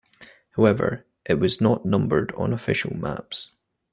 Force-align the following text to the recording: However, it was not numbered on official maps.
However, 0.57 1.05
it 1.25 1.35
was 1.35 1.61
not 1.61 1.85
numbered 1.85 2.31
on 2.31 2.53
official 2.53 2.97
maps. 2.97 3.51